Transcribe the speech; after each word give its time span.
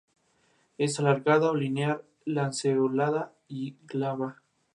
Es 0.79 0.99
alargada 0.99 1.51
o 1.51 1.55
linear-lanceolada 1.55 3.35
y 3.47 3.75
glabra. 3.85 4.41